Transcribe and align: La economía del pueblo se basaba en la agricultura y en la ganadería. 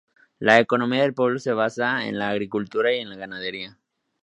La 0.39 0.57
economía 0.57 1.03
del 1.03 1.13
pueblo 1.13 1.37
se 1.37 1.53
basaba 1.53 2.07
en 2.07 2.17
la 2.17 2.29
agricultura 2.29 2.91
y 2.91 3.01
en 3.01 3.11
la 3.11 3.17
ganadería. 3.17 3.77